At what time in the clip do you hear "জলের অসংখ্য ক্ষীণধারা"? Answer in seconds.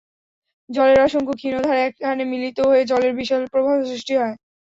0.69-1.81